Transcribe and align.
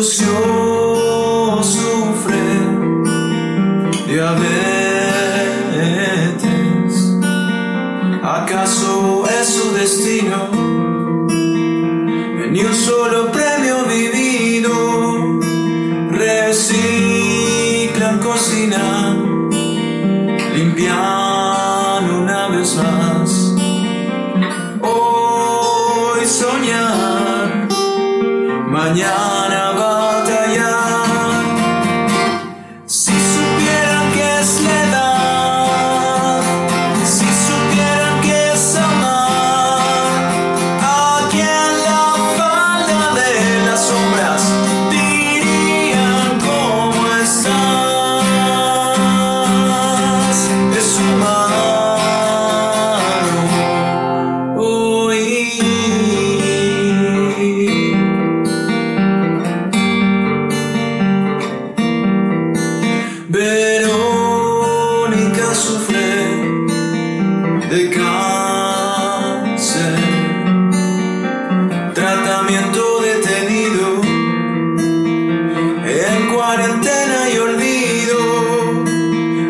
Lucio 0.00 1.60
sufre 1.62 2.40
diabetes. 4.06 4.40
¿Acaso 8.22 9.26
es 9.28 9.46
su 9.46 9.74
destino? 9.74 10.48
Ni 12.50 12.64
un 12.64 12.74
solo 12.74 13.30
premio 13.30 13.84
vivido. 13.84 15.38
Reciclan, 16.12 18.20
cocinan, 18.20 19.50
limpian 20.54 21.19
sufre 65.60 66.56
de 67.68 67.90
cáncer, 67.90 69.94
tratamiento 71.92 73.02
detenido, 73.02 74.00
en 75.84 76.34
cuarentena 76.34 77.28
y 77.32 77.38
olvido, 77.38 78.84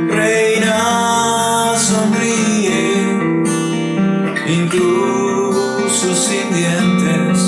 reina 0.09 1.75
sonríe, 1.79 3.07
incluso 4.49 6.17
sin 6.17 6.53
dientes, 6.53 7.39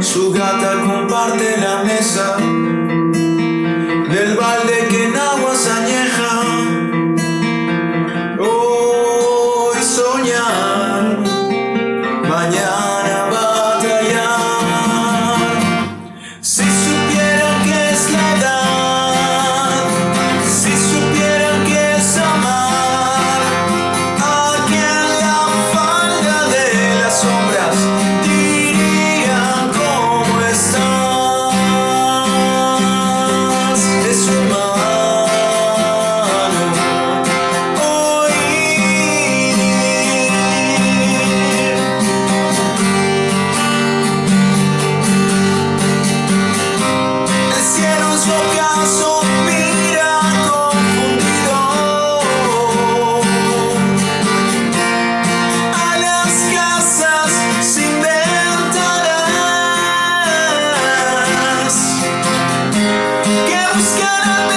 su 0.00 0.32
gata 0.32 0.82
comparte 0.86 1.56
la 1.58 1.82
mesa. 1.82 2.55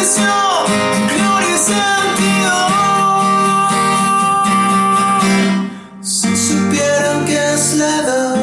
gloria 0.08 1.54
y 1.54 1.58
sentido. 1.58 2.56
Si 6.02 6.36
supieran 6.36 7.26
que 7.26 7.54
es 7.54 7.74
la 7.76 7.98
edad, 8.02 8.38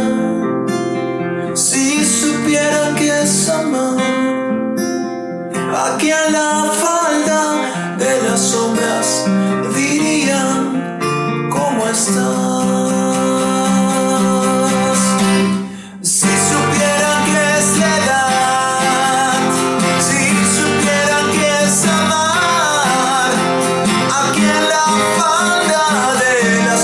si 1.55 2.05
supieran 2.05 2.95
que 2.97 3.23
es 3.23 3.49
amor, 3.49 3.97
aquí 5.87 6.11
a 6.11 6.31
la 6.31 6.71
falda 6.83 7.97
de 7.99 8.23
las 8.29 8.41
sombras 8.41 9.25
dirían 9.75 10.99
cómo 11.51 11.89
está 11.89 12.66
cadena 25.89 26.77